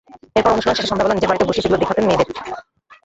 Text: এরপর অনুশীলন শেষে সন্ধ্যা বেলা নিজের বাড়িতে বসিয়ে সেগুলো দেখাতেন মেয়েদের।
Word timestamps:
এরপর 0.35 0.53
অনুশীলন 0.53 0.75
শেষে 0.75 0.89
সন্ধ্যা 0.89 1.05
বেলা 1.05 1.15
নিজের 1.15 1.29
বাড়িতে 1.29 1.47
বসিয়ে 1.47 1.63
সেগুলো 1.63 1.81
দেখাতেন 1.81 2.05
মেয়েদের। 2.07 2.27